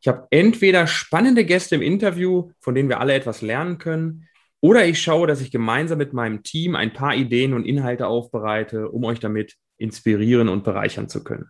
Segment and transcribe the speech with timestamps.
[0.00, 4.28] ich habe entweder spannende Gäste im Interview, von denen wir alle etwas lernen können,
[4.60, 8.88] oder ich schaue, dass ich gemeinsam mit meinem Team ein paar Ideen und Inhalte aufbereite,
[8.88, 11.46] um euch damit inspirieren und bereichern zu können.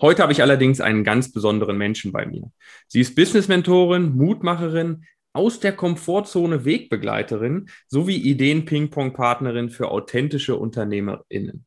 [0.00, 2.50] Heute habe ich allerdings einen ganz besonderen Menschen bei mir.
[2.88, 11.64] Sie ist Business-Mentorin, Mutmacherin, aus der Komfortzone Wegbegleiterin sowie Ideen-Ping-Pong-Partnerin für authentische UnternehmerInnen.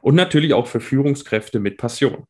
[0.00, 2.24] Und natürlich auch für Führungskräfte mit Passion.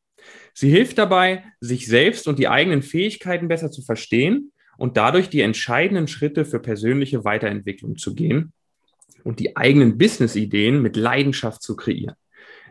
[0.55, 5.41] Sie hilft dabei, sich selbst und die eigenen Fähigkeiten besser zu verstehen und dadurch die
[5.41, 8.53] entscheidenden Schritte für persönliche Weiterentwicklung zu gehen
[9.25, 12.17] und die eigenen Business-Ideen mit Leidenschaft zu kreieren.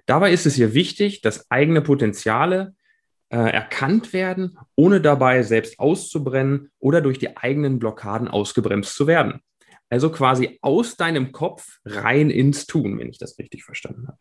[0.06, 2.74] Dabei ist es ihr wichtig, dass eigene Potenziale
[3.30, 9.42] äh, erkannt werden, ohne dabei selbst auszubrennen oder durch die eigenen Blockaden ausgebremst zu werden.
[9.90, 14.18] Also quasi aus deinem Kopf rein ins Tun, wenn ich das richtig verstanden habe.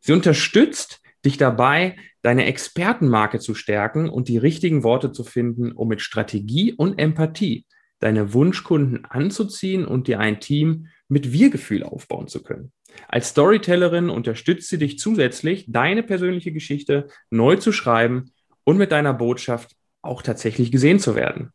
[0.00, 5.88] Sie unterstützt dich dabei, deine Expertenmarke zu stärken und die richtigen Worte zu finden, um
[5.88, 7.66] mit Strategie und Empathie
[8.02, 12.72] deine Wunschkunden anzuziehen und dir ein Team mit Wir-Gefühl aufbauen zu können.
[13.08, 18.32] Als Storytellerin unterstützt sie dich zusätzlich, deine persönliche Geschichte neu zu schreiben
[18.64, 21.52] und mit deiner Botschaft auch tatsächlich gesehen zu werden.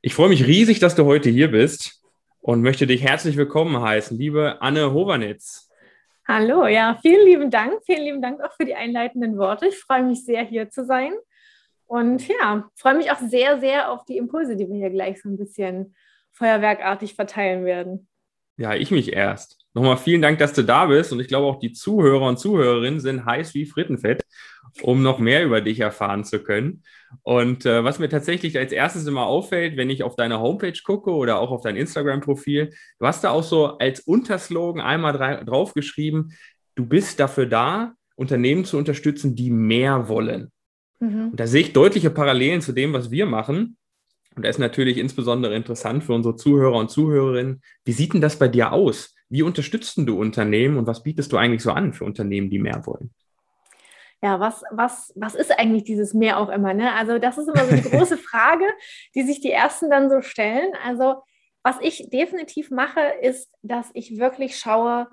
[0.00, 2.02] Ich freue mich riesig, dass du heute hier bist
[2.40, 5.70] und möchte dich herzlich willkommen heißen, liebe Anne Hovernitz.
[6.26, 7.82] Hallo, ja, vielen lieben Dank.
[7.84, 9.66] Vielen lieben Dank auch für die einleitenden Worte.
[9.68, 11.12] Ich freue mich sehr, hier zu sein.
[11.86, 15.28] Und ja, freue mich auch sehr, sehr auf die Impulse, die wir hier gleich so
[15.28, 15.94] ein bisschen
[16.32, 18.08] feuerwerkartig verteilen werden.
[18.56, 19.66] Ja, ich mich erst.
[19.74, 21.12] Nochmal vielen Dank, dass du da bist.
[21.12, 24.22] Und ich glaube auch die Zuhörer und Zuhörerinnen sind heiß wie Frittenfett,
[24.82, 26.82] um noch mehr über dich erfahren zu können.
[27.22, 31.10] Und äh, was mir tatsächlich als erstes immer auffällt, wenn ich auf deine Homepage gucke
[31.12, 35.12] oder auch auf dein Instagram-Profil, du hast da auch so als Unterslogan einmal
[35.44, 36.32] draufgeschrieben,
[36.74, 40.50] du bist dafür da, Unternehmen zu unterstützen, die mehr wollen.
[41.00, 41.30] Mhm.
[41.30, 43.76] Und da sehe ich deutliche Parallelen zu dem, was wir machen.
[44.36, 48.38] Und da ist natürlich insbesondere interessant für unsere Zuhörer und Zuhörerinnen, wie sieht denn das
[48.38, 49.14] bei dir aus?
[49.28, 52.84] Wie unterstützt du Unternehmen und was bietest du eigentlich so an für Unternehmen, die mehr
[52.86, 53.10] wollen?
[54.22, 56.74] Ja, was, was, was ist eigentlich dieses Mehr auch immer?
[56.74, 56.92] Ne?
[56.92, 58.64] Also, das ist immer so eine große Frage,
[59.14, 60.72] die sich die Ersten dann so stellen.
[60.84, 61.22] Also,
[61.62, 65.08] was ich definitiv mache, ist, dass ich wirklich schaue,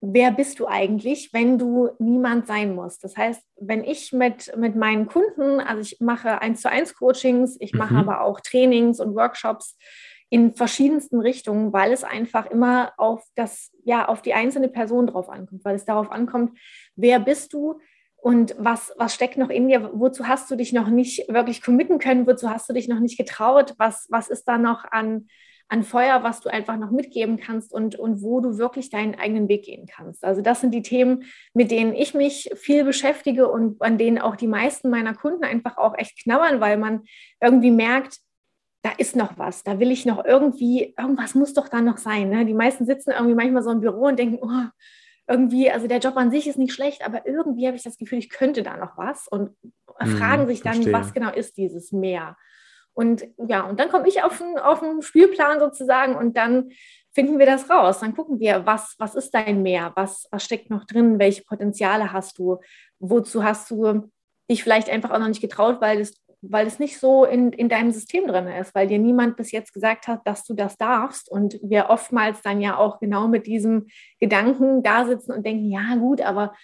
[0.00, 3.02] wer bist du eigentlich, wenn du niemand sein musst.
[3.02, 7.56] Das heißt, wenn ich mit, mit meinen Kunden, also ich mache eins zu eins Coachings,
[7.60, 8.00] ich mache mhm.
[8.00, 9.76] aber auch Trainings und Workshops
[10.28, 15.28] in verschiedensten Richtungen, weil es einfach immer auf das, ja, auf die einzelne Person drauf
[15.28, 16.58] ankommt, weil es darauf ankommt,
[16.96, 17.80] wer bist du
[18.16, 21.98] und was, was steckt noch in dir, wozu hast du dich noch nicht wirklich committen
[21.98, 25.28] können, wozu hast du dich noch nicht getraut, was, was ist da noch an,
[25.68, 29.48] an Feuer, was du einfach noch mitgeben kannst und, und wo du wirklich deinen eigenen
[29.48, 30.24] Weg gehen kannst.
[30.24, 31.24] Also das sind die Themen,
[31.54, 35.76] mit denen ich mich viel beschäftige und an denen auch die meisten meiner Kunden einfach
[35.76, 37.02] auch echt knabbern, weil man
[37.40, 38.18] irgendwie merkt,
[38.82, 42.30] da ist noch was, da will ich noch irgendwie, irgendwas muss doch da noch sein.
[42.30, 42.46] Ne?
[42.46, 44.68] Die meisten sitzen irgendwie manchmal so im Büro und denken, oh,
[45.28, 48.18] irgendwie, also der Job an sich ist nicht schlecht, aber irgendwie habe ich das Gefühl,
[48.18, 49.56] ich könnte da noch was und
[49.98, 50.92] hm, fragen sich dann, verstehe.
[50.92, 52.36] was genau ist dieses Meer.
[52.92, 56.70] Und ja, und dann komme ich auf einen, auf Spielplan sozusagen und dann
[57.12, 58.00] finden wir das raus.
[58.00, 62.12] Dann gucken wir, was, was ist dein Meer, was, was steckt noch drin, welche Potenziale
[62.12, 62.58] hast du,
[62.98, 64.10] wozu hast du
[64.50, 67.68] dich vielleicht einfach auch noch nicht getraut, weil es weil es nicht so in, in
[67.68, 71.30] deinem System drin ist, weil dir niemand bis jetzt gesagt hat, dass du das darfst.
[71.30, 73.86] Und wir oftmals dann ja auch genau mit diesem
[74.20, 76.54] Gedanken da sitzen und denken, ja gut, aber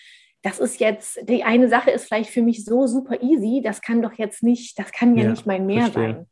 [0.42, 4.02] das ist jetzt, die eine Sache ist vielleicht für mich so super easy, das kann
[4.02, 6.14] doch jetzt nicht, das kann ja, ja nicht mein Mehr verstehe.
[6.14, 6.26] sein.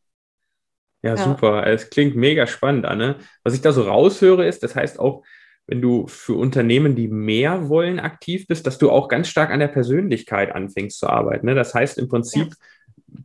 [1.03, 1.67] Ja, ja, super.
[1.67, 3.17] Es klingt mega spannend, Anne.
[3.43, 5.25] Was ich da so raushöre, ist, das heißt auch,
[5.67, 9.61] wenn du für Unternehmen, die mehr wollen, aktiv bist, dass du auch ganz stark an
[9.61, 11.47] der Persönlichkeit anfängst zu arbeiten.
[11.47, 11.55] Ne?
[11.55, 12.67] Das heißt im Prinzip, ja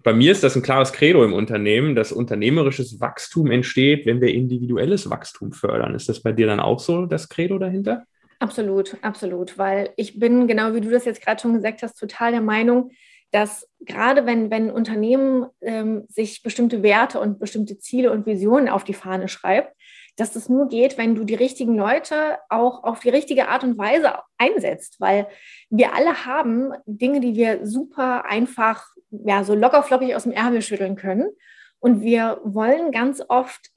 [0.04, 4.34] bei mir ist das ein klares Credo im Unternehmen, dass unternehmerisches Wachstum entsteht, wenn wir
[4.34, 5.96] individuelles Wachstum fördern.
[5.96, 8.06] Ist das bei dir dann auch so das Credo dahinter?
[8.40, 12.32] Absolut, absolut, weil ich bin, genau wie du das jetzt gerade schon gesagt hast, total
[12.32, 12.92] der Meinung,
[13.32, 18.84] dass gerade wenn, wenn Unternehmen ähm, sich bestimmte Werte und bestimmte Ziele und Visionen auf
[18.84, 19.76] die Fahne schreibt,
[20.16, 23.78] dass das nur geht, wenn du die richtigen Leute auch auf die richtige Art und
[23.78, 25.28] Weise einsetzt, weil
[25.70, 30.96] wir alle haben Dinge, die wir super einfach, ja, so lockerflockig aus dem Ärmel schütteln
[30.96, 31.28] können.
[31.80, 33.70] Und wir wollen ganz oft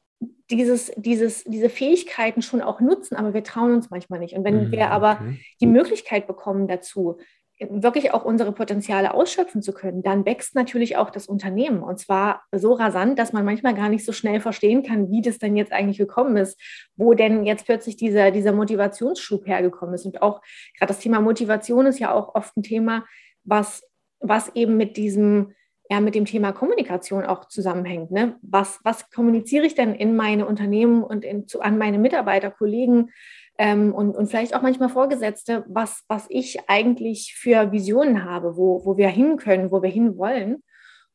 [0.51, 4.35] dieses, dieses, diese Fähigkeiten schon auch nutzen, aber wir trauen uns manchmal nicht.
[4.35, 5.41] Und wenn mhm, wir aber okay.
[5.61, 7.19] die Möglichkeit bekommen dazu,
[7.61, 11.83] wirklich auch unsere Potenziale ausschöpfen zu können, dann wächst natürlich auch das Unternehmen.
[11.83, 15.39] Und zwar so rasant, dass man manchmal gar nicht so schnell verstehen kann, wie das
[15.39, 16.61] denn jetzt eigentlich gekommen ist,
[16.97, 20.07] wo denn jetzt plötzlich dieser, dieser Motivationsschub hergekommen ist.
[20.07, 20.41] Und auch
[20.79, 23.05] gerade das Thema Motivation ist ja auch oft ein Thema,
[23.45, 23.83] was,
[24.21, 25.55] was eben mit diesem
[25.91, 28.11] ja mit dem Thema Kommunikation auch zusammenhängt.
[28.11, 28.37] Ne?
[28.43, 33.11] Was, was kommuniziere ich denn in meine Unternehmen und in, zu, an meine Mitarbeiter, Kollegen
[33.59, 38.85] ähm, und, und vielleicht auch manchmal Vorgesetzte, was, was ich eigentlich für Visionen habe, wo,
[38.85, 40.63] wo wir hin können, wo wir hin wollen.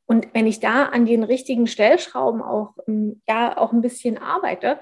[0.05, 4.79] Und wenn ich da an den richtigen Stellschrauben auch, ähm, ja, auch ein bisschen arbeite,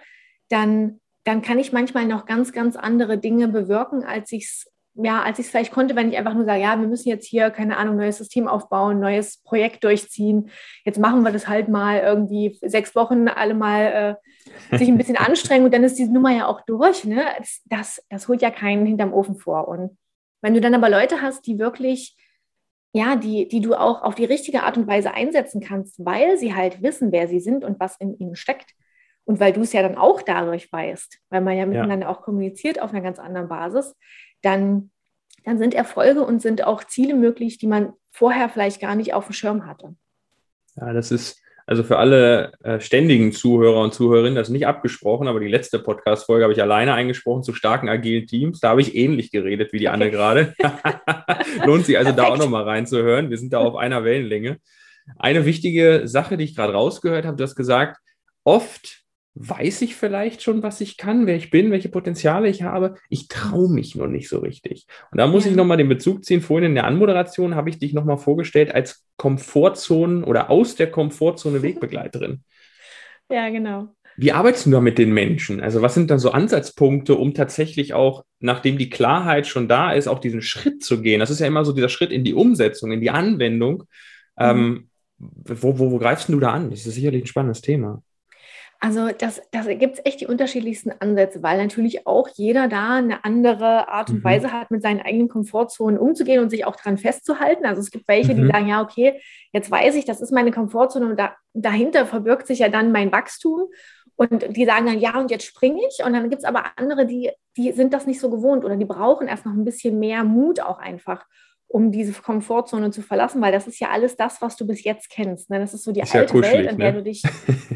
[0.50, 5.22] dann, dann kann ich manchmal noch ganz, ganz andere Dinge bewirken, als ich es ja,
[5.22, 7.50] als ich es vielleicht konnte, wenn ich einfach nur sage, ja, wir müssen jetzt hier,
[7.50, 10.50] keine Ahnung, neues System aufbauen, neues Projekt durchziehen.
[10.84, 14.18] Jetzt machen wir das halt mal irgendwie sechs Wochen alle mal
[14.72, 17.06] äh, sich ein bisschen anstrengen und dann ist diese Nummer ja auch durch.
[17.06, 17.24] Ne?
[17.38, 19.68] Das, das, das holt ja keinen hinterm Ofen vor.
[19.68, 19.98] Und
[20.42, 22.18] wenn du dann aber Leute hast, die wirklich,
[22.94, 26.54] ja, die, die du auch auf die richtige Art und Weise einsetzen kannst, weil sie
[26.54, 28.72] halt wissen, wer sie sind und was in ihnen steckt.
[29.24, 32.12] Und weil du es ja dann auch dadurch weißt, weil man ja miteinander ja.
[32.12, 33.96] auch kommuniziert auf einer ganz anderen Basis,
[34.42, 34.92] dann,
[35.46, 39.28] dann sind Erfolge und sind auch Ziele möglich, die man vorher vielleicht gar nicht auf
[39.28, 39.96] dem Schirm hatte.
[40.76, 45.28] Ja, das ist also für alle äh, ständigen Zuhörer und Zuhörerinnen, das ist nicht abgesprochen,
[45.28, 48.60] aber die letzte Podcast-Folge habe ich alleine eingesprochen zu starken agilen Teams.
[48.60, 50.54] Da habe ich ähnlich geredet wie die Anne gerade.
[51.66, 52.30] Lohnt sich also Perfekt.
[52.30, 53.30] da auch nochmal reinzuhören.
[53.30, 54.58] Wir sind da auf einer Wellenlänge.
[55.18, 58.02] Eine wichtige Sache, die ich gerade rausgehört habe, du hast gesagt,
[58.44, 59.01] oft
[59.36, 62.96] weiß ich vielleicht schon, was ich kann, wer ich bin, welche Potenziale ich habe.
[63.10, 64.88] Ich traue mich noch nicht so richtig.
[65.12, 65.52] Und da muss ja.
[65.52, 66.42] ich nochmal den Bezug ziehen.
[66.42, 71.62] Vorhin in der Anmoderation habe ich dich nochmal vorgestellt als Komfortzonen oder aus der Komfortzone
[71.62, 72.44] Wegbegleiterin.
[73.30, 73.96] Ja, genau.
[74.18, 75.62] Wie arbeitest du da mit den Menschen?
[75.62, 80.08] Also was sind dann so Ansatzpunkte, um tatsächlich auch, nachdem die Klarheit schon da ist,
[80.10, 81.22] auch diesen Schritt zu gehen?
[81.22, 83.84] Das ist ja immer so dieser Schritt in die Umsetzung, in die Anwendung.
[84.38, 84.46] Mhm.
[84.46, 84.88] Ähm,
[85.18, 86.70] wo, wo, wo greifst du da an?
[86.70, 88.04] Das ist sicherlich ein spannendes Thema.
[88.84, 93.24] Also das, das gibt es echt die unterschiedlichsten Ansätze, weil natürlich auch jeder da eine
[93.24, 94.24] andere Art und mhm.
[94.24, 97.68] Weise hat, mit seinen eigenen Komfortzonen umzugehen und sich auch daran festzuhalten.
[97.68, 98.42] Also es gibt welche, mhm.
[98.42, 99.22] die sagen, ja, okay,
[99.54, 103.12] jetzt weiß ich, das ist meine Komfortzone und da, dahinter verbirgt sich ja dann mein
[103.12, 103.68] Wachstum.
[104.16, 106.04] Und die sagen dann, ja, und jetzt springe ich.
[106.04, 108.86] Und dann gibt es aber andere, die, die sind das nicht so gewohnt oder die
[108.86, 111.26] brauchen erst noch ein bisschen mehr Mut auch einfach
[111.68, 115.10] um diese Komfortzone zu verlassen, weil das ist ja alles das, was du bis jetzt
[115.10, 115.50] kennst.
[115.50, 115.58] Ne?
[115.58, 116.98] Das ist so die ist alte ja Welt, in der ne?
[116.98, 117.24] du dich,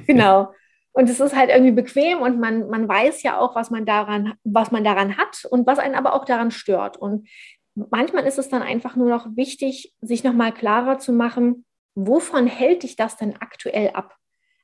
[0.05, 0.49] genau,
[0.95, 4.35] und es ist halt irgendwie bequem und man, man weiß ja auch, was man daran,
[4.45, 6.95] was man daran hat und was einen aber auch daran stört.
[6.95, 7.27] Und
[7.75, 11.65] manchmal ist es dann einfach nur noch wichtig, sich nochmal klarer zu machen,
[11.95, 14.15] wovon hält dich das denn aktuell ab?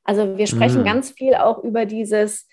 [0.04, 0.86] Also wir sprechen mhm.
[0.86, 2.48] ganz viel auch über dieses,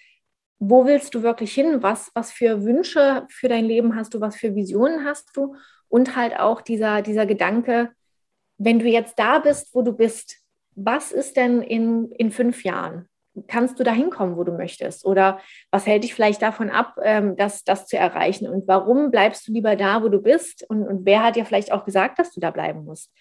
[0.59, 1.81] wo willst du wirklich hin?
[1.81, 4.19] Was, was für Wünsche für dein Leben hast du?
[4.19, 5.55] Was für Visionen hast du?
[5.87, 7.91] Und halt auch dieser, dieser Gedanke,
[8.57, 10.35] wenn du jetzt da bist, wo du bist,
[10.75, 13.08] was ist denn in, in fünf Jahren?
[13.47, 15.05] Kannst du da hinkommen, wo du möchtest?
[15.05, 15.39] Oder
[15.71, 18.47] was hält dich vielleicht davon ab, ähm, das, das zu erreichen?
[18.47, 20.65] Und warum bleibst du lieber da, wo du bist?
[20.69, 23.11] Und, und wer hat dir vielleicht auch gesagt, dass du da bleiben musst?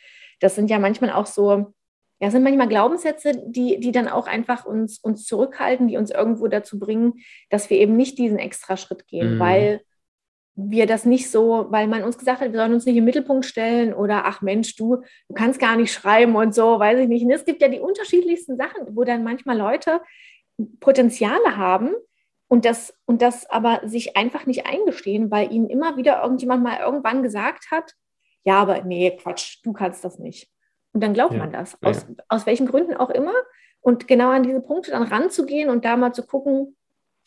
[0.40, 1.72] Das sind ja manchmal auch so,
[2.20, 6.48] ja, sind manchmal Glaubenssätze, die, die dann auch einfach uns, uns zurückhalten, die uns irgendwo
[6.48, 7.14] dazu bringen,
[7.50, 9.38] dass wir eben nicht diesen extra Schritt gehen, mhm.
[9.38, 9.80] weil
[10.60, 13.44] wir das nicht so, weil man uns gesagt hat, wir sollen uns nicht im Mittelpunkt
[13.44, 14.96] stellen oder ach Mensch, du,
[15.28, 17.24] du kannst gar nicht schreiben und so, weiß ich nicht.
[17.24, 20.00] Und es gibt ja die unterschiedlichsten Sachen, wo dann manchmal Leute
[20.80, 21.94] Potenziale haben
[22.48, 26.80] und das, und das aber sich einfach nicht eingestehen, weil ihnen immer wieder irgendjemand mal
[26.80, 27.94] irgendwann gesagt hat,
[28.44, 30.50] ja, aber nee, Quatsch, du kannst das nicht.
[30.92, 32.24] Und dann glaubt ja, man das, aus, ja.
[32.28, 33.34] aus welchen Gründen auch immer.
[33.80, 36.76] Und genau an diese Punkte dann ranzugehen und da mal zu gucken,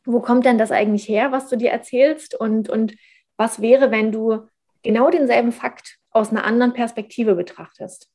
[0.04, 2.94] wo kommt denn das eigentlich her, was du dir erzählst und, und
[3.42, 4.48] was wäre, wenn du
[4.84, 8.08] genau denselben Fakt aus einer anderen Perspektive betrachtest?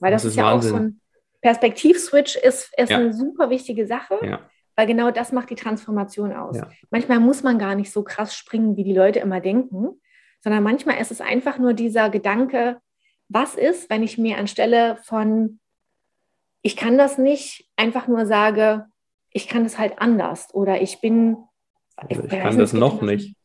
[0.00, 0.70] Weil das, das ist, ja Wahnsinn.
[0.70, 1.00] auch so ein
[1.40, 2.98] Perspektivswitch ist, ist ja.
[2.98, 4.40] eine super wichtige Sache, ja.
[4.76, 6.58] weil genau das macht die Transformation aus.
[6.58, 6.68] Ja.
[6.90, 9.98] Manchmal muss man gar nicht so krass springen, wie die Leute immer denken,
[10.40, 12.82] sondern manchmal ist es einfach nur dieser Gedanke,
[13.30, 15.58] was ist, wenn ich mir anstelle von
[16.60, 18.84] ich kann das nicht, einfach nur sage,
[19.30, 21.38] ich kann das halt anders oder ich bin.
[22.08, 23.37] Ich, ich kann das noch nicht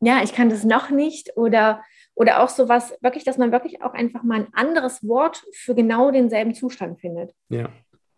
[0.00, 1.82] ja, ich kann das noch nicht oder,
[2.14, 6.10] oder auch sowas, wirklich, dass man wirklich auch einfach mal ein anderes Wort für genau
[6.10, 7.34] denselben Zustand findet.
[7.48, 7.68] Ja.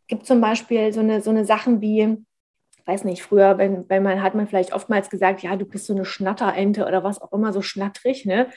[0.06, 2.24] Gibt zum Beispiel so eine, so eine Sachen wie,
[2.86, 5.94] weiß nicht, früher, wenn, wenn man hat man vielleicht oftmals gesagt, ja, du bist so
[5.94, 8.48] eine Schnatterente oder was auch immer, so schnattrig, ne?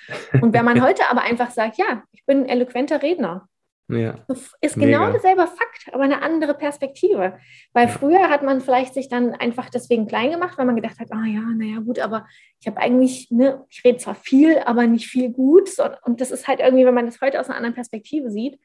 [0.41, 3.47] Und wenn man heute aber einfach sagt, ja, ich bin ein eloquenter Redner,
[3.87, 4.25] Ja.
[4.61, 5.11] Ist genau Mega.
[5.11, 7.37] derselbe Fakt, aber eine andere Perspektive.
[7.73, 7.91] Weil ja.
[7.91, 11.25] früher hat man vielleicht sich dann einfach deswegen klein gemacht, weil man gedacht hat, ah
[11.25, 12.25] ja, naja, gut, aber
[12.59, 15.69] ich habe eigentlich, ne, ich rede zwar viel, aber nicht viel gut.
[16.03, 18.59] Und das ist halt irgendwie, wenn man das heute aus einer anderen Perspektive sieht,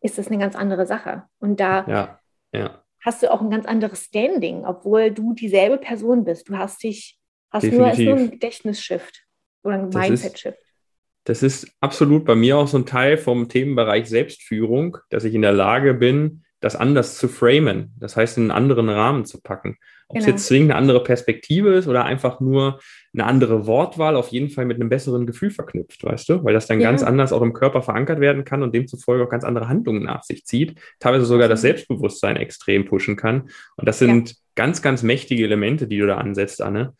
[0.00, 1.24] ist das eine ganz andere Sache.
[1.38, 2.20] Und da ja.
[2.52, 2.82] Ja.
[3.04, 6.48] hast du auch ein ganz anderes Standing, obwohl du dieselbe Person bist.
[6.48, 7.18] Du hast dich,
[7.52, 9.24] hast nur, nur ein Gedächtnisshift
[9.62, 10.58] oder ein Mindset-Shift.
[11.24, 15.42] Das ist absolut bei mir auch so ein Teil vom Themenbereich Selbstführung, dass ich in
[15.42, 17.92] der Lage bin, das anders zu framen.
[17.98, 19.76] Das heißt, in einen anderen Rahmen zu packen.
[20.08, 20.20] Ob genau.
[20.20, 22.80] es jetzt zwingend eine andere Perspektive ist oder einfach nur
[23.12, 26.44] eine andere Wortwahl, auf jeden Fall mit einem besseren Gefühl verknüpft, weißt du?
[26.44, 26.90] Weil das dann ja.
[26.90, 30.22] ganz anders auch im Körper verankert werden kann und demzufolge auch ganz andere Handlungen nach
[30.22, 30.78] sich zieht.
[31.00, 33.50] Teilweise sogar das Selbstbewusstsein extrem pushen kann.
[33.76, 34.36] Und das sind ja.
[34.54, 36.94] ganz, ganz mächtige Elemente, die du da ansetzt, Anne.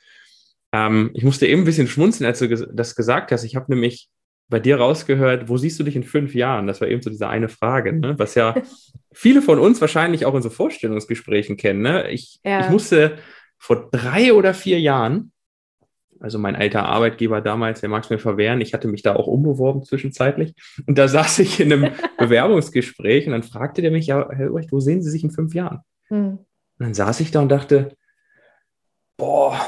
[0.72, 3.44] Ähm, ich musste eben ein bisschen schmunzeln, als du das gesagt hast.
[3.44, 4.08] Ich habe nämlich
[4.48, 6.66] bei dir rausgehört, wo siehst du dich in fünf Jahren?
[6.66, 8.18] Das war eben so diese eine Frage, ne?
[8.18, 8.54] was ja
[9.12, 11.82] viele von uns wahrscheinlich auch in so Vorstellungsgesprächen kennen.
[11.82, 12.10] Ne?
[12.10, 12.60] Ich, ja.
[12.60, 13.16] ich musste
[13.58, 15.32] vor drei oder vier Jahren,
[16.20, 19.26] also mein alter Arbeitgeber damals, der mag es mir verwehren, ich hatte mich da auch
[19.26, 20.54] umbeworben zwischenzeitlich.
[20.86, 24.70] Und da saß ich in einem Bewerbungsgespräch und dann fragte der mich, ja, Herr Ulrich,
[24.70, 25.80] wo sehen Sie sich in fünf Jahren?
[26.08, 26.38] Hm.
[26.78, 27.96] Und dann saß ich da und dachte,
[29.16, 29.58] boah,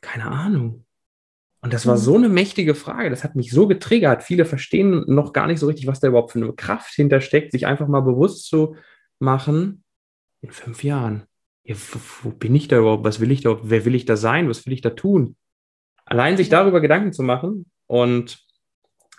[0.00, 0.84] keine Ahnung.
[1.62, 2.00] Und das war mhm.
[2.00, 4.22] so eine mächtige Frage, das hat mich so getriggert.
[4.22, 7.66] Viele verstehen noch gar nicht so richtig, was da überhaupt für eine Kraft hintersteckt, sich
[7.66, 8.76] einfach mal bewusst zu
[9.18, 9.84] machen,
[10.40, 11.24] in fünf Jahren,
[11.64, 14.16] ja, wo, wo bin ich da überhaupt, was will ich da, wer will ich da
[14.16, 15.36] sein, was will ich da tun?
[16.06, 18.42] Allein sich darüber Gedanken zu machen und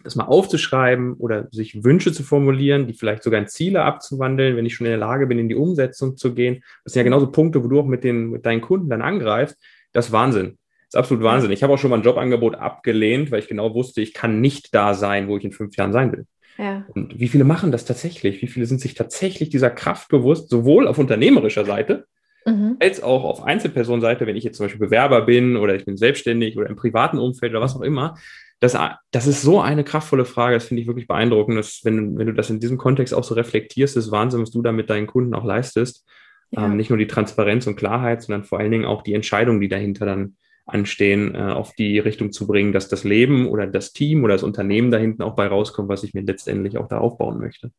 [0.03, 4.65] das mal aufzuschreiben oder sich Wünsche zu formulieren, die vielleicht sogar in Ziele abzuwandeln, wenn
[4.65, 6.63] ich schon in der Lage bin, in die Umsetzung zu gehen.
[6.83, 9.57] Das sind ja genauso Punkte, wo du auch mit, den, mit deinen Kunden dann angreifst.
[9.93, 10.57] Das ist Wahnsinn
[10.91, 11.51] ist absolut Wahnsinn.
[11.51, 14.75] Ich habe auch schon mal ein Jobangebot abgelehnt, weil ich genau wusste, ich kann nicht
[14.75, 16.25] da sein, wo ich in fünf Jahren sein will.
[16.57, 16.85] Ja.
[16.93, 18.41] Und wie viele machen das tatsächlich?
[18.41, 22.07] Wie viele sind sich tatsächlich dieser Kraft bewusst, sowohl auf unternehmerischer Seite
[22.45, 22.75] mhm.
[22.81, 26.57] als auch auf Einzelpersonenseite, wenn ich jetzt zum Beispiel Bewerber bin oder ich bin selbstständig
[26.57, 28.17] oder im privaten Umfeld oder was auch immer.
[28.59, 28.77] Das,
[29.11, 32.33] das ist so eine kraftvolle Frage, das finde ich wirklich beeindruckend, dass, wenn, wenn du
[32.33, 35.33] das in diesem Kontext auch so reflektierst, ist Wahnsinn, was du da mit deinen Kunden
[35.33, 36.05] auch leistest.
[36.51, 36.65] Ja.
[36.65, 39.69] Ähm, nicht nur die Transparenz und Klarheit, sondern vor allen Dingen auch die Entscheidung, die
[39.69, 44.23] dahinter dann anstehen, äh, auf die Richtung zu bringen, dass das Leben oder das Team
[44.23, 47.39] oder das Unternehmen da hinten auch bei rauskommt, was ich mir letztendlich auch da aufbauen
[47.39, 47.71] möchte.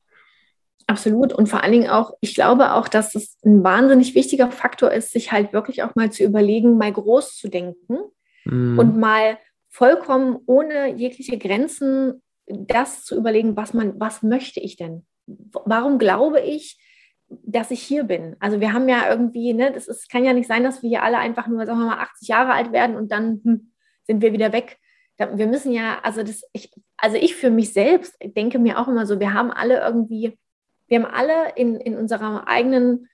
[0.86, 1.32] Absolut.
[1.32, 5.12] Und vor allen Dingen auch, ich glaube auch, dass es ein wahnsinnig wichtiger Faktor ist,
[5.12, 7.98] sich halt wirklich auch mal zu überlegen, mal groß zu denken
[8.44, 8.78] mm.
[8.78, 15.06] und mal vollkommen ohne jegliche Grenzen das zu überlegen, was man, was möchte ich denn?
[15.26, 16.78] Warum glaube ich,
[17.44, 18.36] dass ich hier bin.
[18.40, 21.02] Also wir haben ja irgendwie, ne, das ist, kann ja nicht sein, dass wir hier
[21.02, 23.72] alle einfach nur, sagen wir mal, 80 Jahre alt werden und dann hm,
[24.04, 24.78] sind wir wieder weg.
[25.18, 29.06] Wir müssen ja, also das, ich, also ich für mich selbst denke mir auch immer
[29.06, 30.38] so, wir haben alle irgendwie,
[30.88, 33.08] wir haben alle in, in unserer eigenen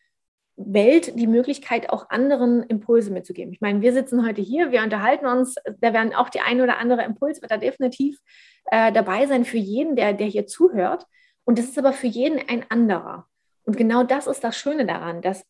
[0.56, 3.52] Welt die Möglichkeit, auch anderen Impulse mitzugeben.
[3.52, 6.78] Ich meine, wir sitzen heute hier, wir unterhalten uns, da werden auch die ein oder
[6.78, 8.18] andere Impuls wird da definitiv
[8.70, 11.06] äh, dabei sein für jeden, der, der hier zuhört.
[11.44, 13.26] Und das ist aber für jeden ein anderer.
[13.68, 15.44] Und genau das ist das Schöne daran, dass,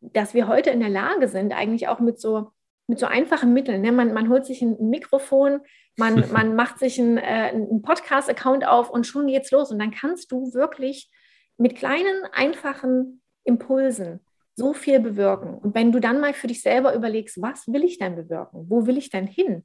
[0.00, 2.52] dass wir heute in der Lage sind, eigentlich auch mit so,
[2.86, 3.82] mit so einfachen Mitteln.
[3.82, 3.90] Ne?
[3.90, 5.58] Man, man holt sich ein Mikrofon,
[5.96, 9.72] man, man macht sich einen, äh, einen Podcast-Account auf und schon geht's los.
[9.72, 11.10] Und dann kannst du wirklich
[11.58, 14.20] mit kleinen, einfachen Impulsen
[14.54, 15.58] so viel bewirken.
[15.58, 18.66] Und wenn du dann mal für dich selber überlegst, was will ich denn bewirken?
[18.68, 19.64] Wo will ich denn hin?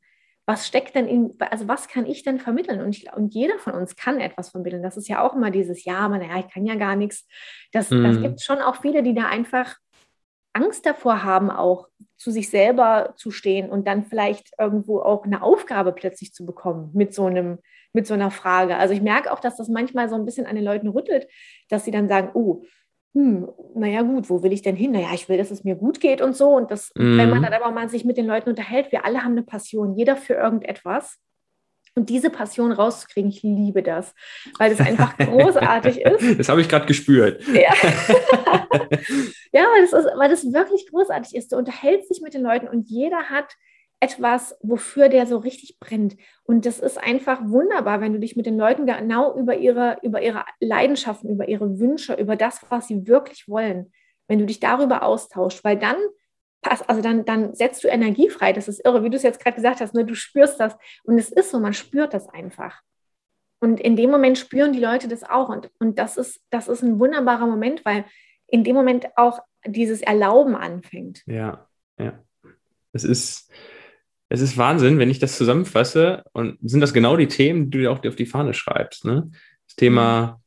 [0.52, 2.82] Was steckt denn in, also was kann ich denn vermitteln?
[2.82, 4.84] Und, ich, und jeder von uns kann etwas vermitteln.
[4.84, 7.26] Das ist ja auch immer dieses, ja, man, ja, ich kann ja gar nichts.
[7.72, 8.04] Das, mhm.
[8.04, 9.78] das gibt schon auch viele, die da einfach
[10.52, 15.42] Angst davor haben, auch zu sich selber zu stehen und dann vielleicht irgendwo auch eine
[15.42, 17.60] Aufgabe plötzlich zu bekommen mit so einem,
[17.94, 18.76] mit so einer Frage.
[18.76, 21.30] Also ich merke auch, dass das manchmal so ein bisschen an den Leuten rüttelt,
[21.70, 22.66] dass sie dann sagen, oh,
[23.14, 24.92] hm, naja gut, wo will ich denn hin?
[24.92, 26.50] Naja, ich will, dass es mir gut geht und so.
[26.50, 27.18] Und das, mhm.
[27.18, 29.96] wenn man dann aber mal sich mit den Leuten unterhält, wir alle haben eine Passion,
[29.96, 31.18] jeder für irgendetwas.
[31.94, 34.16] Und diese Passion rauszukriegen, ich liebe das,
[34.58, 36.40] weil das einfach großartig ist.
[36.40, 37.46] Das habe ich gerade gespürt.
[37.48, 37.74] Ja,
[39.52, 41.52] ja weil, das ist, weil das wirklich großartig ist.
[41.52, 43.58] Du unterhältst dich mit den Leuten und jeder hat
[44.02, 46.18] etwas, wofür der so richtig brennt.
[46.44, 50.22] Und das ist einfach wunderbar, wenn du dich mit den Leuten genau über ihre, über
[50.22, 53.94] ihre Leidenschaften, über ihre Wünsche, über das, was sie wirklich wollen,
[54.28, 55.98] wenn du dich darüber austauschst, weil dann
[56.62, 58.54] passt, also dann, dann setzt du Energie frei.
[58.54, 60.04] Das ist irre, wie du es jetzt gerade gesagt hast, ne?
[60.04, 60.76] du spürst das.
[61.04, 62.82] Und es ist so, man spürt das einfach.
[63.60, 65.50] Und in dem Moment spüren die Leute das auch.
[65.50, 68.06] Und, und das, ist, das ist ein wunderbarer Moment, weil
[68.48, 71.22] in dem Moment auch dieses Erlauben anfängt.
[71.28, 71.68] Ja,
[72.00, 72.20] ja.
[72.94, 73.52] Es ist,
[74.32, 77.92] es ist Wahnsinn, wenn ich das zusammenfasse und sind das genau die Themen, die du
[77.92, 79.04] auch auf die Fahne schreibst.
[79.04, 79.30] Ne?
[79.68, 80.42] Das Thema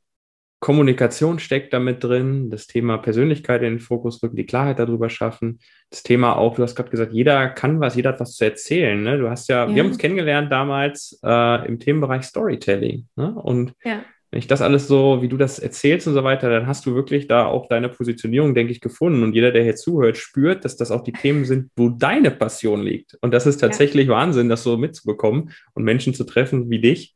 [0.59, 5.59] Kommunikation steckt damit drin, das Thema Persönlichkeit in den Fokus rücken, die Klarheit darüber schaffen.
[5.91, 9.03] Das Thema auch, du hast gerade gesagt, jeder kann was, jeder hat was zu erzählen.
[9.03, 9.19] Ne?
[9.19, 9.75] Du hast ja, ja.
[9.75, 13.07] wir haben uns kennengelernt damals äh, im Themenbereich Storytelling.
[13.17, 13.35] Ne?
[13.35, 14.03] Und ja.
[14.35, 16.97] Wenn ich das alles so, wie du das erzählst und so weiter, dann hast du
[16.97, 19.23] wirklich da auch deine Positionierung, denke ich, gefunden.
[19.23, 22.83] Und jeder, der hier zuhört, spürt, dass das auch die Themen sind, wo deine Passion
[22.83, 23.17] liegt.
[23.21, 24.14] Und das ist tatsächlich ja.
[24.14, 27.14] Wahnsinn, das so mitzubekommen und Menschen zu treffen wie dich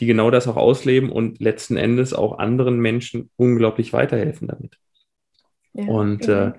[0.00, 4.78] die genau das auch ausleben und letzten Endes auch anderen Menschen unglaublich weiterhelfen damit.
[5.74, 6.52] Ja, und äh,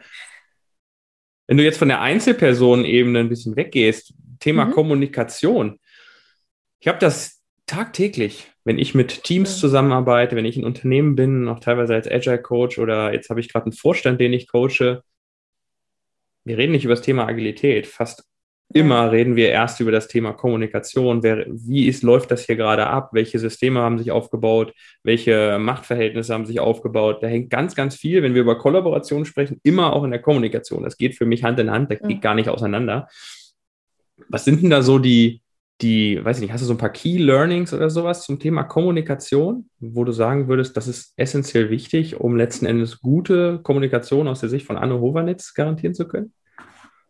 [1.47, 4.71] wenn du jetzt von der Einzelpersonenebene ein bisschen weggehst, Thema mhm.
[4.71, 5.79] Kommunikation.
[6.79, 11.59] Ich habe das tagtäglich, wenn ich mit Teams zusammenarbeite, wenn ich ein Unternehmen bin, auch
[11.59, 15.03] teilweise als Agile Coach oder jetzt habe ich gerade einen Vorstand, den ich coache.
[16.43, 17.87] Wir reden nicht über das Thema Agilität.
[17.87, 18.25] Fast
[18.73, 21.23] Immer reden wir erst über das Thema Kommunikation.
[21.23, 23.09] Wer, wie ist, läuft das hier gerade ab?
[23.11, 24.73] Welche Systeme haben sich aufgebaut?
[25.03, 27.21] Welche Machtverhältnisse haben sich aufgebaut?
[27.21, 30.83] Da hängt ganz, ganz viel, wenn wir über Kollaboration sprechen, immer auch in der Kommunikation.
[30.83, 33.09] Das geht für mich Hand in Hand, das geht gar nicht auseinander.
[34.29, 35.41] Was sind denn da so die,
[35.81, 38.63] die, weiß ich nicht, hast du so ein paar Key Learnings oder sowas zum Thema
[38.63, 44.41] Kommunikation, wo du sagen würdest, das ist essentiell wichtig, um letzten Endes gute Kommunikation aus
[44.41, 46.33] der Sicht von Anne Hovernitz garantieren zu können?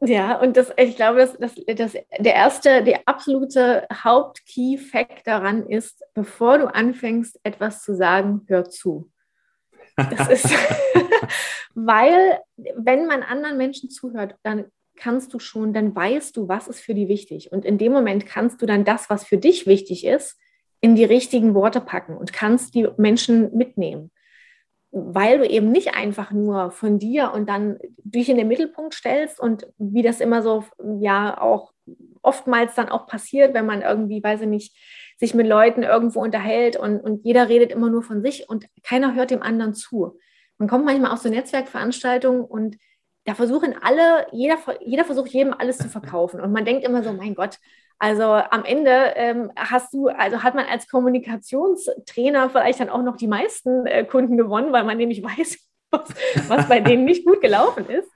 [0.03, 6.01] Ja, und das, ich glaube, dass, dass, dass der erste, der absolute Haupt-Key-Fact daran ist,
[6.15, 9.11] bevor du anfängst, etwas zu sagen, hör zu.
[9.95, 10.49] Das ist,
[11.75, 12.39] weil,
[12.75, 14.65] wenn man anderen Menschen zuhört, dann
[15.01, 17.51] kannst du schon, dann weißt du, was ist für die wichtig.
[17.51, 20.39] Und in dem Moment kannst du dann das, was für dich wichtig ist,
[20.79, 24.11] in die richtigen Worte packen und kannst die Menschen mitnehmen
[24.91, 29.39] weil du eben nicht einfach nur von dir und dann dich in den Mittelpunkt stellst
[29.39, 30.65] und wie das immer so,
[30.99, 31.71] ja, auch
[32.21, 34.75] oftmals dann auch passiert, wenn man irgendwie, weiß ich nicht,
[35.17, 39.15] sich mit Leuten irgendwo unterhält und, und jeder redet immer nur von sich und keiner
[39.15, 40.17] hört dem anderen zu.
[40.57, 42.75] Man kommt manchmal auf so Netzwerkveranstaltungen und
[43.25, 46.41] da versuchen alle, jeder, jeder versucht jedem alles zu verkaufen.
[46.41, 47.59] Und man denkt immer so, mein Gott,
[47.99, 53.15] also am Ende ähm, hast du, also hat man als Kommunikationstrainer vielleicht dann auch noch
[53.15, 55.59] die meisten äh, Kunden gewonnen, weil man nämlich weiß,
[55.91, 56.09] was,
[56.47, 58.09] was bei denen nicht gut gelaufen ist.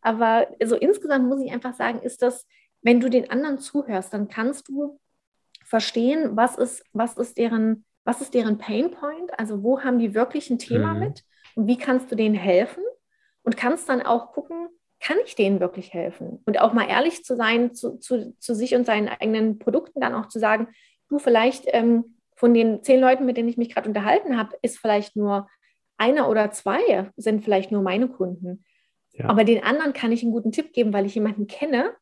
[0.00, 2.46] Aber so insgesamt muss ich einfach sagen, ist das,
[2.82, 5.00] wenn du den anderen zuhörst, dann kannst du
[5.64, 10.14] verstehen, was ist, was ist deren, was ist deren Pain Point, also wo haben die
[10.14, 11.00] wirklich ein Thema mhm.
[11.00, 11.24] mit
[11.56, 12.82] und wie kannst du denen helfen
[13.42, 14.68] und kannst dann auch gucken,
[15.00, 16.40] kann ich denen wirklich helfen?
[16.46, 20.14] Und auch mal ehrlich zu sein zu, zu, zu sich und seinen eigenen Produkten, dann
[20.14, 20.68] auch zu sagen,
[21.08, 24.78] du vielleicht ähm, von den zehn Leuten, mit denen ich mich gerade unterhalten habe, ist
[24.78, 25.48] vielleicht nur
[25.96, 28.64] einer oder zwei sind vielleicht nur meine Kunden.
[29.12, 29.28] Ja.
[29.28, 31.94] Aber den anderen kann ich einen guten Tipp geben, weil ich jemanden kenne.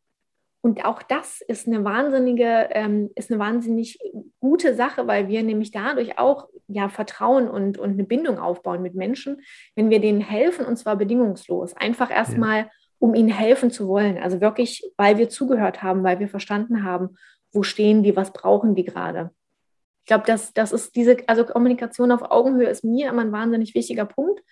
[0.62, 3.99] Und auch das ist eine wahnsinnige, ähm, ist eine wahnsinnig
[4.40, 8.94] gute Sache, weil wir nämlich dadurch auch ja Vertrauen und, und eine Bindung aufbauen mit
[8.94, 9.40] Menschen,
[9.75, 11.75] wenn wir denen helfen und zwar bedingungslos.
[11.77, 12.70] Einfach erstmal ja
[13.01, 14.18] um ihnen helfen zu wollen.
[14.18, 17.16] Also wirklich, weil wir zugehört haben, weil wir verstanden haben,
[17.51, 19.31] wo stehen die, was brauchen die gerade.
[20.03, 23.75] Ich glaube, das, das ist diese, also Kommunikation auf Augenhöhe ist mir immer ein wahnsinnig
[23.75, 24.42] wichtiger Punkt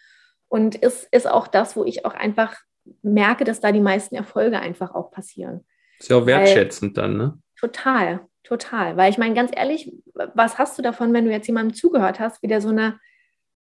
[0.48, 2.56] und ist, ist auch das, wo ich auch einfach
[3.02, 5.66] merke, dass da die meisten Erfolge einfach auch passieren.
[5.98, 7.38] Ist ja auch wertschätzend Weil, dann, ne?
[7.58, 8.96] Total, total.
[8.96, 9.92] Weil ich meine, ganz ehrlich,
[10.34, 12.98] was hast du davon, wenn du jetzt jemandem zugehört hast, wie der so eine,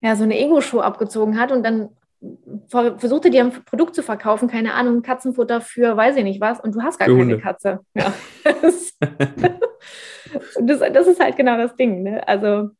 [0.00, 1.90] ja, so eine Ego-Show abgezogen hat und dann
[2.68, 6.74] versuchte dir ein Produkt zu verkaufen, keine Ahnung, Katzenfutter für weiß ich nicht was, und
[6.74, 7.80] du hast gar keine Katze.
[7.94, 8.12] Ja.
[10.60, 12.02] das, das, ist halt genau das Ding.
[12.02, 12.26] Ne?
[12.28, 12.70] Also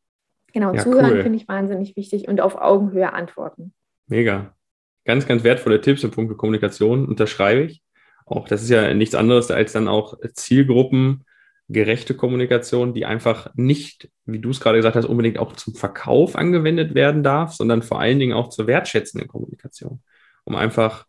[0.53, 1.23] genau, ja, zuhören cool.
[1.23, 3.73] finde ich wahnsinnig wichtig und auf Augenhöhe antworten.
[4.07, 4.55] Mega.
[5.05, 7.81] Ganz, ganz wertvolle Tipps im Punkt Kommunikation, unterschreibe ich.
[8.31, 11.25] Auch das ist ja nichts anderes als dann auch Zielgruppen
[11.67, 16.35] gerechte Kommunikation, die einfach nicht, wie du es gerade gesagt hast, unbedingt auch zum Verkauf
[16.35, 20.01] angewendet werden darf, sondern vor allen Dingen auch zur wertschätzenden Kommunikation,
[20.43, 21.05] um einfach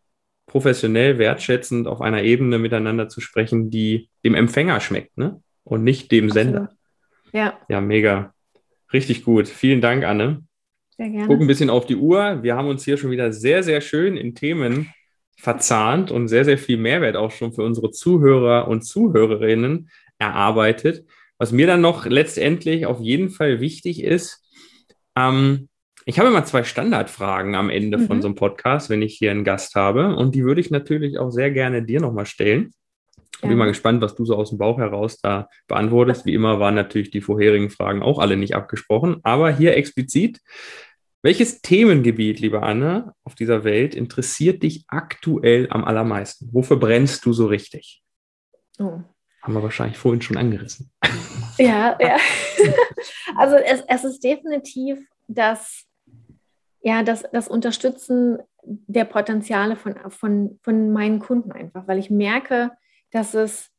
[0.46, 5.40] professionell wertschätzend auf einer Ebene miteinander zu sprechen, die dem Empfänger schmeckt, ne?
[5.64, 6.70] Und nicht dem Sender.
[7.32, 7.58] Ja.
[7.68, 8.35] Ja, mega.
[8.92, 9.48] Richtig gut.
[9.48, 10.42] Vielen Dank, Anne.
[10.96, 11.26] Sehr gerne.
[11.28, 12.42] Gucken ein bisschen auf die Uhr.
[12.42, 14.92] Wir haben uns hier schon wieder sehr, sehr schön in Themen
[15.42, 21.05] verzahnt und sehr, sehr viel Mehrwert auch schon für unsere Zuhörer und Zuhörerinnen erarbeitet.
[21.37, 24.40] Was mir dann noch letztendlich auf jeden Fall wichtig ist,
[25.18, 25.68] ähm,
[26.05, 28.07] ich habe immer zwei Standardfragen am Ende mhm.
[28.07, 30.14] von so einem Podcast, wenn ich hier einen Gast habe.
[30.14, 32.72] Und die würde ich natürlich auch sehr gerne dir nochmal stellen.
[33.42, 33.48] Ja.
[33.48, 36.24] Bin mal gespannt, was du so aus dem Bauch heraus da beantwortest.
[36.24, 39.16] Wie immer waren natürlich die vorherigen Fragen auch alle nicht abgesprochen.
[39.24, 40.38] Aber hier explizit,
[41.22, 46.48] welches Themengebiet, liebe Anne, auf dieser Welt interessiert dich aktuell am allermeisten?
[46.52, 48.02] Wofür brennst du so richtig?
[48.78, 49.00] Oh,
[49.42, 50.90] haben wir wahrscheinlich vorhin schon angerissen.
[51.58, 52.16] Ja, ja.
[53.37, 55.85] Also es, es ist definitiv das,
[56.82, 62.70] ja, das, das Unterstützen der Potenziale von, von, von meinen Kunden einfach, weil ich merke,
[63.11, 63.70] dass es,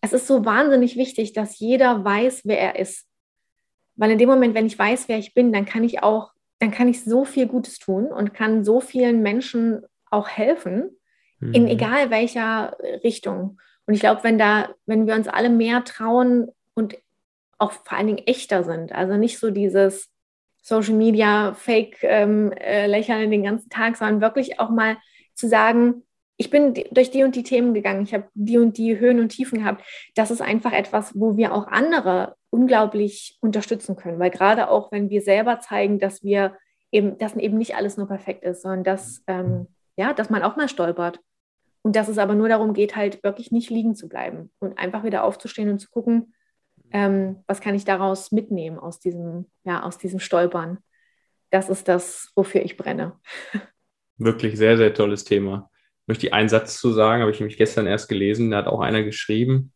[0.00, 3.06] es ist so wahnsinnig wichtig, dass jeder weiß, wer er ist.
[3.96, 6.31] Weil in dem Moment, wenn ich weiß, wer ich bin, dann kann ich auch,
[6.62, 10.96] dann kann ich so viel Gutes tun und kann so vielen Menschen auch helfen,
[11.40, 11.54] mhm.
[11.54, 13.60] in egal welcher Richtung.
[13.84, 16.96] Und ich glaube, wenn da, wenn wir uns alle mehr trauen und
[17.58, 20.08] auch vor allen Dingen echter sind, also nicht so dieses
[20.62, 24.98] Social Media Fake ähm, äh, lächeln den ganzen Tag, sondern wirklich auch mal
[25.34, 26.04] zu sagen,
[26.36, 29.30] ich bin durch die und die Themen gegangen, ich habe die und die Höhen und
[29.30, 29.82] Tiefen gehabt.
[30.14, 35.08] Das ist einfach etwas, wo wir auch andere unglaublich unterstützen können, weil gerade auch, wenn
[35.08, 36.56] wir selber zeigen, dass wir
[36.92, 40.56] eben, dass eben nicht alles nur perfekt ist, sondern dass, ähm, ja, dass man auch
[40.56, 41.18] mal stolpert.
[41.84, 45.02] Und dass es aber nur darum geht, halt wirklich nicht liegen zu bleiben und einfach
[45.02, 46.34] wieder aufzustehen und zu gucken,
[46.92, 50.78] ähm, was kann ich daraus mitnehmen aus diesem, ja, aus diesem Stolpern.
[51.50, 53.18] Das ist das, wofür ich brenne.
[54.18, 55.70] Wirklich sehr, sehr tolles Thema.
[56.02, 58.80] Ich möchte einen Satz zu sagen, habe ich nämlich gestern erst gelesen, da hat auch
[58.80, 59.72] einer geschrieben,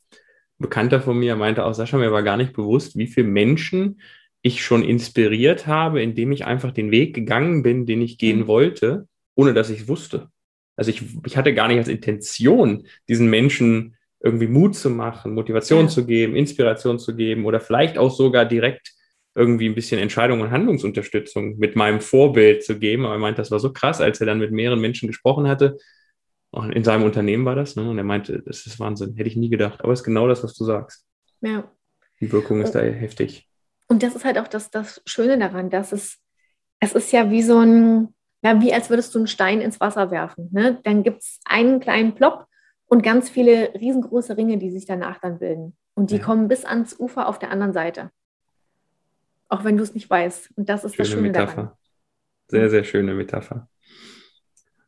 [0.58, 4.00] Bekannter von mir meinte auch, Sascha, mir war gar nicht bewusst, wie viele Menschen
[4.42, 8.46] ich schon inspiriert habe, indem ich einfach den Weg gegangen bin, den ich gehen mhm.
[8.46, 10.30] wollte, ohne dass ich es wusste.
[10.76, 15.82] Also ich, ich hatte gar nicht als Intention, diesen Menschen irgendwie Mut zu machen, Motivation
[15.82, 15.88] ja.
[15.88, 18.92] zu geben, Inspiration zu geben oder vielleicht auch sogar direkt
[19.34, 23.04] irgendwie ein bisschen Entscheidung und Handlungsunterstützung mit meinem Vorbild zu geben.
[23.04, 25.76] Aber er meint, das war so krass, als er dann mit mehreren Menschen gesprochen hatte.
[26.52, 27.76] In seinem Unternehmen war das.
[27.76, 27.88] Ne?
[27.88, 29.82] Und er meinte, das ist Wahnsinn, hätte ich nie gedacht.
[29.82, 31.06] Aber es ist genau das, was du sagst.
[31.40, 31.70] Ja.
[32.20, 33.48] Die Wirkung ist und, da heftig.
[33.88, 36.18] Und das ist halt auch das, das Schöne daran, dass es,
[36.80, 40.10] es ist ja wie so ein, ja, wie als würdest du einen Stein ins Wasser
[40.10, 40.48] werfen.
[40.52, 40.80] Ne?
[40.82, 42.46] Dann gibt es einen kleinen Plop
[42.86, 45.76] und ganz viele riesengroße Ringe, die sich danach dann bilden.
[45.94, 46.24] Und die ja.
[46.24, 48.10] kommen bis ans Ufer auf der anderen Seite.
[49.48, 50.50] Auch wenn du es nicht weißt.
[50.56, 51.54] Und das ist schöne das Schöne Metapher.
[51.54, 51.72] daran.
[52.48, 53.68] Sehr, sehr schöne Metapher.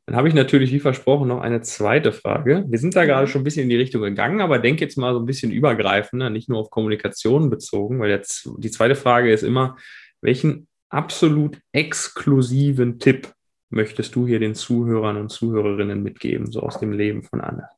[0.09, 2.65] Dann habe ich natürlich, wie versprochen, noch eine zweite Frage.
[2.67, 5.13] Wir sind da gerade schon ein bisschen in die Richtung gegangen, aber denke jetzt mal
[5.13, 9.43] so ein bisschen übergreifender, nicht nur auf Kommunikation bezogen, weil jetzt die zweite Frage ist
[9.43, 9.77] immer,
[10.23, 13.35] welchen absolut exklusiven Tipp
[13.69, 17.69] möchtest du hier den Zuhörern und Zuhörerinnen mitgeben, so aus dem Leben von Anne?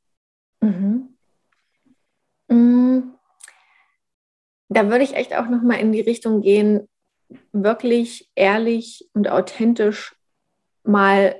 [0.60, 1.08] Mhm.
[2.46, 3.00] Mm.
[4.68, 6.88] Da würde ich echt auch nochmal in die Richtung gehen,
[7.50, 10.14] wirklich ehrlich und authentisch
[10.84, 11.34] mal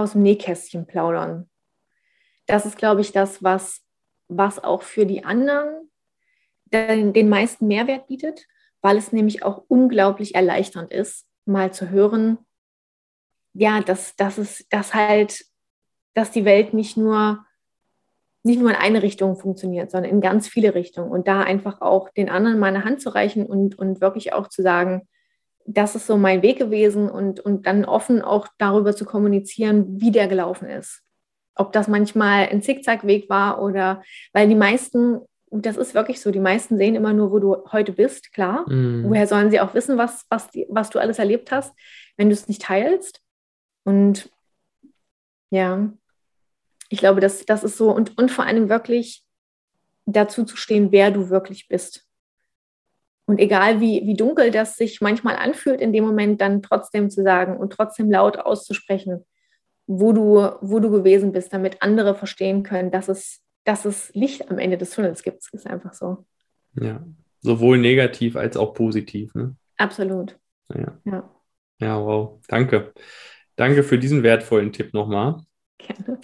[0.00, 1.48] aus dem Nähkästchen plaudern.
[2.46, 3.82] Das ist, glaube ich, das, was,
[4.28, 5.90] was auch für die anderen
[6.66, 8.46] den, den meisten Mehrwert bietet,
[8.80, 12.38] weil es nämlich auch unglaublich erleichternd ist, mal zu hören,
[13.52, 15.44] ja, dass, dass es, dass halt,
[16.14, 17.44] dass die Welt nicht nur
[18.42, 21.10] nicht nur in eine Richtung funktioniert, sondern in ganz viele Richtungen.
[21.10, 24.62] Und da einfach auch den anderen meine Hand zu reichen und, und wirklich auch zu
[24.62, 25.08] sagen,
[25.72, 30.10] das ist so mein Weg gewesen und, und dann offen auch darüber zu kommunizieren, wie
[30.10, 31.02] der gelaufen ist.
[31.54, 34.02] Ob das manchmal ein Zickzackweg war oder,
[34.32, 37.92] weil die meisten, das ist wirklich so, die meisten sehen immer nur, wo du heute
[37.92, 38.68] bist, klar.
[38.68, 39.04] Mm.
[39.04, 41.72] Woher sollen sie auch wissen, was, was, was du alles erlebt hast,
[42.16, 43.20] wenn du es nicht teilst?
[43.84, 44.28] Und
[45.50, 45.92] ja,
[46.88, 49.24] ich glaube, das, das ist so und, und vor allem wirklich
[50.04, 52.09] dazu zu stehen, wer du wirklich bist.
[53.30, 57.22] Und egal wie, wie dunkel das sich manchmal anfühlt, in dem Moment dann trotzdem zu
[57.22, 59.24] sagen und trotzdem laut auszusprechen,
[59.86, 64.50] wo du, wo du gewesen bist, damit andere verstehen können, dass es, dass es Licht
[64.50, 65.48] am Ende des Tunnels gibt.
[65.52, 66.26] Ist einfach so.
[66.74, 67.06] Ja,
[67.40, 69.32] sowohl negativ als auch positiv.
[69.36, 69.54] Ne?
[69.76, 70.36] Absolut.
[70.74, 70.98] Ja.
[71.04, 71.30] ja.
[71.78, 72.40] Ja, wow.
[72.48, 72.92] Danke.
[73.54, 75.36] Danke für diesen wertvollen Tipp nochmal.
[75.78, 76.18] Gerne.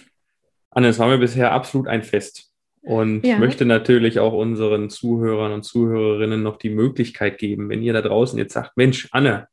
[0.71, 2.46] Anne, es war mir bisher absolut ein Fest.
[2.87, 3.37] Und ja.
[3.37, 8.39] möchte natürlich auch unseren Zuhörern und Zuhörerinnen noch die Möglichkeit geben, wenn ihr da draußen
[8.39, 9.49] jetzt sagt, Mensch, Anne,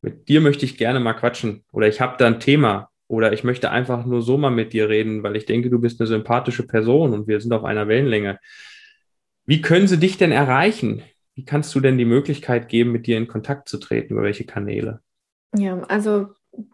[0.00, 3.42] mit dir möchte ich gerne mal quatschen oder ich habe da ein Thema oder ich
[3.42, 6.68] möchte einfach nur so mal mit dir reden, weil ich denke, du bist eine sympathische
[6.68, 8.38] Person und wir sind auf einer Wellenlänge.
[9.44, 11.02] Wie können sie dich denn erreichen?
[11.34, 14.12] Wie kannst du denn die Möglichkeit geben, mit dir in Kontakt zu treten?
[14.12, 15.00] Über welche Kanäle?
[15.56, 16.28] Ja, also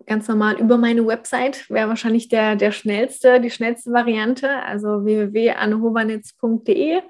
[0.07, 7.01] ganz normal über meine Website wäre wahrscheinlich der, der schnellste, die schnellste Variante, also www.annehobernitz.de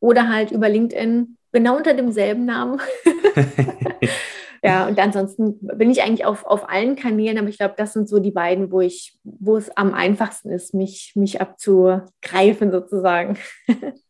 [0.00, 2.80] oder halt über LinkedIn, genau unter demselben Namen.
[4.62, 8.08] ja, und ansonsten bin ich eigentlich auf, auf allen Kanälen, aber ich glaube, das sind
[8.08, 13.38] so die beiden, wo ich, wo es am einfachsten ist, mich, mich abzugreifen sozusagen.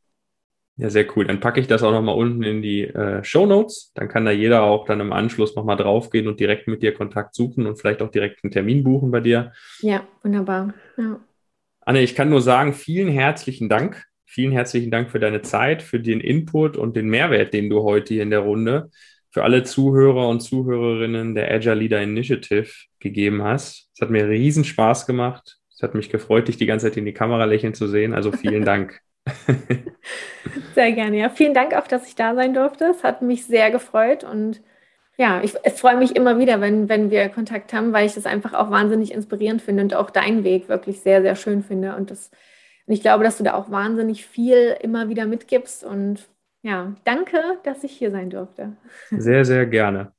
[0.79, 1.27] Ja, sehr cool.
[1.27, 3.91] Dann packe ich das auch nochmal unten in die äh, Show Notes.
[3.97, 7.35] Dann kann da jeder auch dann im Anschluss nochmal draufgehen und direkt mit dir Kontakt
[7.35, 9.53] suchen und vielleicht auch direkt einen Termin buchen bei dir.
[9.81, 10.73] Ja, wunderbar.
[10.97, 11.19] Ja.
[11.81, 14.05] Anne, ich kann nur sagen, vielen herzlichen Dank.
[14.25, 18.15] Vielen herzlichen Dank für deine Zeit, für den Input und den Mehrwert, den du heute
[18.15, 18.91] hier in der Runde
[19.31, 23.91] für alle Zuhörer und Zuhörerinnen der Agile Leader Initiative gegeben hast.
[23.95, 25.59] Es hat mir riesen Spaß gemacht.
[25.71, 28.15] Es hat mich gefreut, dich die ganze Zeit in die Kamera lächeln zu sehen.
[28.15, 29.01] Also vielen Dank.
[30.75, 31.19] sehr gerne.
[31.19, 32.87] Ja, vielen Dank auch, dass ich da sein durfte.
[32.87, 34.61] Es hat mich sehr gefreut und
[35.19, 38.25] ja, ich, ich freue mich immer wieder, wenn, wenn wir Kontakt haben, weil ich das
[38.25, 41.97] einfach auch wahnsinnig inspirierend finde und auch deinen Weg wirklich sehr, sehr schön finde.
[41.97, 42.31] Und, das,
[42.87, 45.83] und ich glaube, dass du da auch wahnsinnig viel immer wieder mitgibst.
[45.83, 46.29] Und
[46.63, 48.77] ja, danke, dass ich hier sein durfte.
[49.11, 50.13] Sehr, sehr gerne.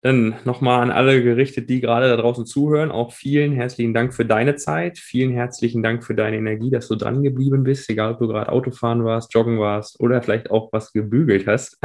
[0.00, 2.92] Dann nochmal an alle gerichtet, die gerade da draußen zuhören.
[2.92, 4.96] Auch vielen herzlichen Dank für deine Zeit.
[4.96, 8.52] Vielen herzlichen Dank für deine Energie, dass du dran geblieben bist, egal ob du gerade
[8.52, 11.78] Autofahren warst, joggen warst oder vielleicht auch was gebügelt hast.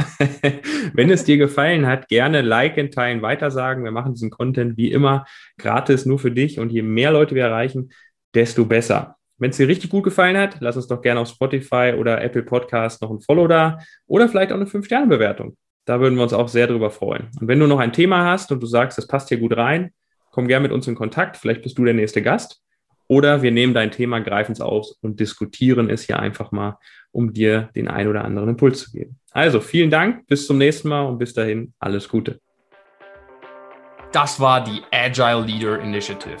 [0.94, 3.82] Wenn es dir gefallen hat, gerne liken, teilen, weitersagen.
[3.82, 5.24] Wir machen diesen Content wie immer
[5.58, 7.90] gratis nur für dich und je mehr Leute wir erreichen,
[8.32, 9.16] desto besser.
[9.38, 12.44] Wenn es dir richtig gut gefallen hat, lass uns doch gerne auf Spotify oder Apple
[12.44, 15.56] Podcast noch ein Follow da oder vielleicht auch eine 5-Sterne-Bewertung.
[15.84, 17.28] Da würden wir uns auch sehr drüber freuen.
[17.40, 19.92] Und wenn du noch ein Thema hast und du sagst, das passt hier gut rein,
[20.30, 21.36] komm gerne mit uns in Kontakt.
[21.36, 22.62] Vielleicht bist du der nächste Gast.
[23.06, 26.78] Oder wir nehmen dein Thema, greifen es aus und diskutieren es hier einfach mal,
[27.12, 29.18] um dir den ein oder anderen Impuls zu geben.
[29.30, 32.40] Also vielen Dank, bis zum nächsten Mal und bis dahin alles Gute.
[34.12, 36.40] Das war die Agile Leader Initiative.